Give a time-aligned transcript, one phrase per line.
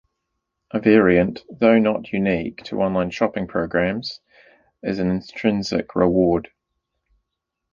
[0.71, 4.19] A variant, though not unique to online shopping programs,
[4.81, 6.49] is the intrinsic reward.